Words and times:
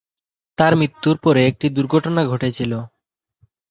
তার 0.57 0.73
মৃত্যুর 0.75 1.15
পরে 1.23 1.41
একটি 1.45 1.67
দুর্ঘটনা 1.69 2.21
ঘটেছিল। 2.25 2.71